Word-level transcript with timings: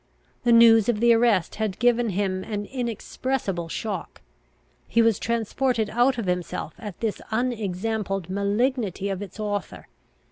The 0.45 0.51
news 0.51 0.89
of 0.89 0.99
the 0.99 1.13
arrest 1.13 1.57
had 1.57 1.77
given 1.77 2.09
him 2.09 2.43
an 2.43 2.65
inexpressible 2.65 3.69
shock; 3.69 4.21
he 4.87 4.99
was 4.99 5.19
transported 5.19 5.91
out 5.91 6.17
of 6.17 6.25
himself 6.25 6.73
at 6.79 6.99
the 7.01 7.13
unexampled 7.29 8.27
malignity 8.27 9.09
of 9.09 9.21
its 9.21 9.39
author. 9.39 9.87